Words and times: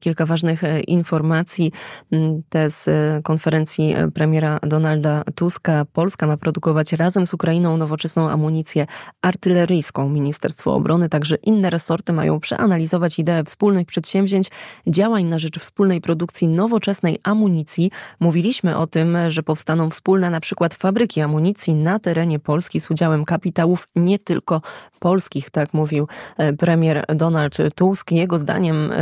Kilka 0.00 0.26
ważnych 0.26 0.64
e, 0.64 0.80
informacji. 0.80 1.72
Mm, 2.12 2.42
te 2.48 2.70
z 2.70 2.88
e, 2.88 3.20
konferencji 3.22 3.94
e, 3.94 4.10
premiera 4.10 4.58
Donalda 4.62 5.22
Tuska. 5.34 5.84
Polska 5.92 6.26
ma 6.26 6.36
produkować 6.36 6.92
razem 6.92 7.26
z 7.26 7.34
Ukrainą 7.34 7.76
nowoczesną 7.76 8.30
amunicję 8.30 8.86
artyleryjską. 9.22 10.08
Ministerstwo 10.08 10.74
Obrony, 10.74 11.08
także 11.08 11.36
inne 11.36 11.70
resorty 11.70 12.12
mają 12.12 12.40
przeanalizować 12.40 13.18
ideę 13.18 13.44
wspólnych 13.44 13.86
przedsięwzięć, 13.86 14.48
działań 14.86 15.24
na 15.24 15.38
rzecz 15.38 15.58
wspólnej 15.58 16.00
produkcji 16.00 16.48
nowoczesnej 16.48 17.18
amunicji. 17.22 17.90
Mówiliśmy 18.20 18.76
o 18.76 18.86
tym, 18.86 19.16
że 19.28 19.42
powstaną 19.42 19.90
wspólne 19.90 20.30
na 20.30 20.40
przykład 20.40 20.74
fabryki 20.74 21.20
amunicji 21.20 21.74
na 21.74 21.98
terenie 21.98 22.38
Polski 22.38 22.80
z 22.80 22.90
udziałem 22.90 23.24
kapitałów 23.24 23.88
nie 23.96 24.18
tylko 24.18 24.60
polskich, 24.98 25.50
tak 25.50 25.74
mówił 25.74 26.08
premier 26.58 27.04
Donald 27.14 27.56
Tusk. 27.74 28.12
Jego 28.12 28.38
zdaniem 28.38 28.92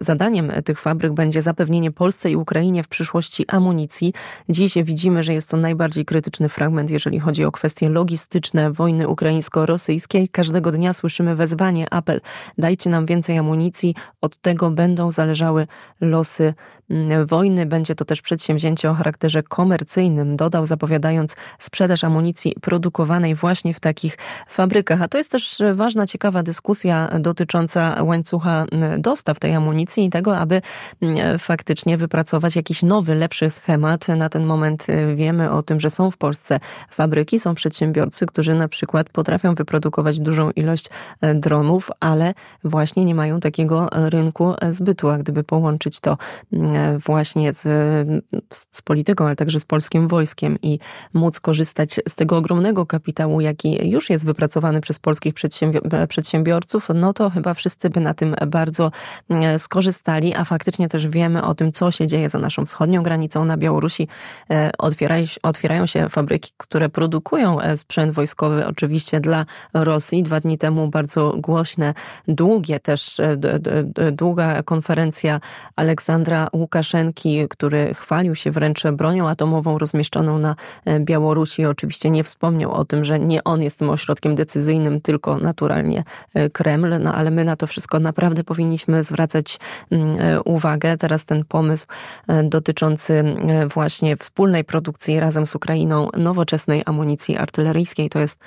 zadaniem 0.00 0.35
zadaniem 0.36 0.62
tych 0.62 0.80
fabryk 0.80 1.12
będzie 1.12 1.42
zapewnienie 1.42 1.90
Polsce 1.90 2.30
i 2.30 2.36
Ukrainie 2.36 2.82
w 2.82 2.88
przyszłości 2.88 3.44
amunicji. 3.48 4.12
Dziś 4.48 4.74
widzimy, 4.82 5.22
że 5.22 5.34
jest 5.34 5.50
to 5.50 5.56
najbardziej 5.56 6.04
krytyczny 6.04 6.48
fragment, 6.48 6.90
jeżeli 6.90 7.20
chodzi 7.20 7.44
o 7.44 7.52
kwestie 7.52 7.88
logistyczne 7.88 8.72
wojny 8.72 9.08
ukraińsko-rosyjskiej. 9.08 10.28
Każdego 10.28 10.72
dnia 10.72 10.92
słyszymy 10.92 11.36
wezwanie, 11.36 11.86
apel: 11.90 12.20
dajcie 12.58 12.90
nam 12.90 13.06
więcej 13.06 13.38
amunicji, 13.38 13.94
od 14.20 14.36
tego 14.36 14.70
będą 14.70 15.10
zależały 15.10 15.66
losy 16.00 16.54
mm, 16.90 17.26
wojny. 17.26 17.66
Będzie 17.66 17.94
to 17.94 18.04
też 18.04 18.22
przedsięwzięcie 18.22 18.90
o 18.90 18.94
charakterze 18.94 19.42
komercyjnym, 19.42 20.36
dodał, 20.36 20.66
zapowiadając 20.66 21.36
sprzedaż 21.58 22.04
amunicji 22.04 22.54
produkowanej 22.60 23.34
właśnie 23.34 23.74
w 23.74 23.80
takich 23.80 24.18
fabrykach. 24.48 25.02
A 25.02 25.08
to 25.08 25.18
jest 25.18 25.30
też 25.30 25.62
ważna, 25.74 26.06
ciekawa 26.06 26.42
dyskusja 26.42 27.08
dotycząca 27.20 28.02
łańcucha 28.02 28.64
mm, 28.72 29.02
dostaw 29.02 29.38
tej 29.38 29.54
amunicji 29.54 30.04
i 30.04 30.10
tego, 30.10 30.25
tego, 30.26 30.38
aby 30.38 30.62
mm, 31.00 31.38
faktycznie 31.38 31.96
wypracować 31.96 32.56
jakiś 32.56 32.82
nowy, 32.82 33.14
lepszy 33.14 33.50
schemat. 33.50 34.08
Na 34.08 34.28
ten 34.28 34.44
moment 34.44 34.88
y, 34.88 35.14
wiemy 35.14 35.50
o 35.50 35.62
tym, 35.62 35.80
że 35.80 35.90
są 35.90 36.10
w 36.10 36.16
Polsce 36.16 36.60
fabryki, 36.90 37.38
są 37.38 37.54
przedsiębiorcy, 37.54 38.26
którzy 38.26 38.54
na 38.54 38.68
przykład 38.68 39.08
potrafią 39.08 39.54
wyprodukować 39.54 40.20
dużą 40.20 40.50
ilość 40.50 40.90
e, 41.20 41.34
dronów, 41.34 41.90
ale 42.00 42.34
właśnie 42.64 43.04
nie 43.04 43.14
mają 43.14 43.40
takiego 43.40 43.88
rynku 43.92 44.54
zbytu. 44.70 45.08
A 45.10 45.18
gdyby 45.18 45.44
połączyć 45.44 46.00
to 46.00 46.18
mm, 46.52 46.98
właśnie 46.98 47.52
z, 47.52 47.62
z 48.72 48.82
polityką, 48.82 49.26
ale 49.26 49.36
także 49.36 49.60
z 49.60 49.64
polskim 49.64 50.08
wojskiem 50.08 50.58
i 50.62 50.78
móc 51.14 51.40
korzystać 51.40 52.00
z 52.08 52.14
tego 52.14 52.36
ogromnego 52.36 52.86
kapitału, 52.86 53.40
jaki 53.40 53.90
już 53.90 54.10
jest 54.10 54.26
wypracowany 54.26 54.80
przez 54.80 54.98
polskich 54.98 55.34
przedsiębiorców, 56.08 56.88
no 56.94 57.12
to 57.12 57.30
chyba 57.30 57.54
wszyscy 57.54 57.90
by 57.90 58.00
na 58.00 58.14
tym 58.14 58.34
bardzo 58.46 58.90
mm, 59.28 59.58
a 60.36 60.44
faktycznie 60.44 60.88
też 60.88 61.08
wiemy 61.08 61.42
o 61.42 61.54
tym, 61.54 61.72
co 61.72 61.90
się 61.90 62.06
dzieje 62.06 62.28
za 62.28 62.38
naszą 62.38 62.66
wschodnią 62.66 63.02
granicą 63.02 63.44
na 63.44 63.56
Białorusi. 63.56 64.08
E, 64.50 64.70
otwierają 65.42 65.86
się 65.86 66.08
fabryki, 66.08 66.52
które 66.56 66.88
produkują 66.88 67.60
e, 67.60 67.76
sprzęt 67.76 68.12
wojskowy, 68.12 68.66
oczywiście 68.66 69.20
dla 69.20 69.46
Rosji. 69.74 70.22
Dwa 70.22 70.40
dni 70.40 70.58
temu 70.58 70.88
bardzo 70.88 71.34
głośne, 71.38 71.94
długie 72.28 72.80
też, 72.80 73.20
e, 73.20 73.36
długa 74.12 74.62
konferencja 74.62 75.40
Aleksandra 75.76 76.48
Łukaszenki, 76.52 77.48
który 77.48 77.94
chwalił 77.94 78.34
się 78.34 78.50
wręcz 78.50 78.82
bronią 78.92 79.28
atomową 79.28 79.78
rozmieszczoną 79.78 80.38
na 80.38 80.54
Białorusi. 81.00 81.66
Oczywiście 81.66 82.10
nie 82.10 82.24
wspomniał 82.24 82.72
o 82.72 82.84
tym, 82.84 83.04
że 83.04 83.18
nie 83.18 83.44
on 83.44 83.62
jest 83.62 83.78
tym 83.78 83.90
ośrodkiem 83.90 84.34
decyzyjnym, 84.34 85.00
tylko 85.00 85.38
naturalnie 85.38 86.04
Kreml, 86.52 86.94
no 87.00 87.14
ale 87.14 87.30
my 87.30 87.44
na 87.44 87.56
to 87.56 87.66
wszystko 87.66 88.00
naprawdę 88.00 88.44
powinniśmy 88.44 89.02
zwracać 89.02 89.58
E, 89.90 89.96
uwagę. 90.44 90.96
Teraz 90.96 91.24
ten 91.24 91.44
pomysł 91.44 91.86
e, 92.28 92.42
dotyczący 92.42 93.14
e, 93.14 93.66
właśnie 93.66 94.16
wspólnej 94.16 94.64
produkcji 94.64 95.20
razem 95.20 95.46
z 95.46 95.54
Ukrainą 95.54 96.08
nowoczesnej 96.16 96.82
amunicji 96.86 97.36
artyleryjskiej 97.36 98.10
to 98.10 98.18
jest 98.18 98.40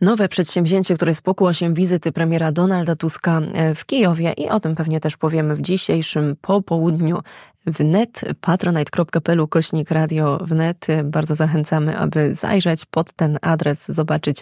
nowe 0.00 0.28
przedsięwzięcie, 0.28 0.94
które 0.94 1.14
spokło 1.14 1.52
się 1.52 1.74
wizyty 1.74 2.12
premiera 2.12 2.52
Donalda 2.52 2.96
Tuska 2.96 3.40
w 3.74 3.84
Kijowie 3.84 4.32
i 4.32 4.48
o 4.48 4.60
tym 4.60 4.74
pewnie 4.74 5.00
też 5.00 5.16
powiemy 5.16 5.56
w 5.56 5.60
dzisiejszym 5.60 6.36
popołudniu 6.40 7.18
wnet, 7.66 8.20
patronite.pl 8.40 9.48
kośnik 9.48 9.90
radio 9.90 10.38
wnet. 10.42 10.86
Bardzo 11.04 11.34
zachęcamy, 11.34 11.98
aby 11.98 12.34
zajrzeć 12.34 12.84
pod 12.84 13.12
ten 13.12 13.38
adres, 13.42 13.88
zobaczyć 13.88 14.40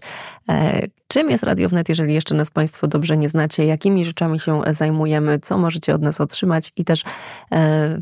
e, 0.49 0.87
czym 1.09 1.31
jest 1.31 1.45
Radio 1.45 1.69
Wnet, 1.69 1.89
jeżeli 1.89 2.15
jeszcze 2.15 2.35
nas 2.35 2.51
Państwo 2.51 2.89
dobrze 2.89 3.17
nie 3.17 3.29
znacie, 3.29 3.67
jakimi 3.67 4.05
rzeczami 4.05 4.41
się 4.41 4.63
zajmujemy, 4.71 5.39
co 5.39 5.59
możecie 5.59 5.95
od 5.95 6.03
nas 6.03 6.21
otrzymać 6.21 6.73
i 6.77 6.85
też 6.85 7.03
e, 7.03 7.07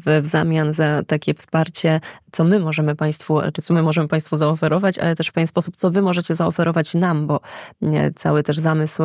w, 0.06 0.26
zamian 0.28 0.72
za 0.72 1.02
takie 1.02 1.34
wsparcie, 1.34 2.00
co 2.32 2.44
my 2.44 2.58
możemy 2.58 2.96
Państwu, 2.96 3.40
czy 3.54 3.62
co 3.62 3.74
my 3.74 3.82
możemy 3.82 4.08
Państwu 4.08 4.36
zaoferować, 4.36 4.98
ale 4.98 5.14
też 5.14 5.28
w 5.28 5.32
pewien 5.32 5.46
sposób, 5.46 5.76
co 5.76 5.90
Wy 5.90 6.02
możecie 6.02 6.34
zaoferować 6.34 6.94
nam, 6.94 7.26
bo 7.26 7.40
e, 7.82 8.10
cały 8.10 8.42
też 8.42 8.58
zamysł 8.58 9.02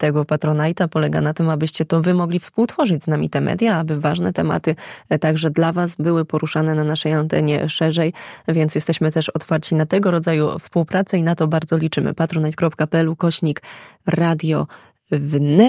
tego 0.00 0.24
Patronite'a 0.24 0.88
polega 0.88 1.20
na 1.20 1.34
tym, 1.34 1.50
abyście 1.50 1.84
to 1.84 2.00
wy 2.00 2.14
mogli 2.14 2.38
współtworzyć 2.38 3.04
z 3.04 3.06
nami 3.06 3.30
te 3.30 3.40
media, 3.40 3.76
aby 3.76 4.00
ważne 4.00 4.32
tematy 4.32 4.76
e, 5.08 5.18
także 5.18 5.50
dla 5.50 5.72
was 5.72 5.96
były 5.96 6.24
poruszane 6.24 6.74
na 6.74 6.84
naszej 6.84 7.12
antenie 7.12 7.68
szerzej, 7.68 8.12
więc 8.48 8.74
jesteśmy 8.74 9.12
też 9.12 9.28
otwarci 9.28 9.74
na 9.74 9.86
tego 9.86 10.10
rodzaju 10.10 10.58
współpracę 10.58 11.18
i 11.18 11.22
na 11.22 11.34
to 11.34 11.46
bardzo 11.46 11.76
liczymy. 11.76 12.14
patronite.pl 12.14 13.16
kośnik 13.16 13.62
radio 14.06 14.66
wnet. 15.10 15.68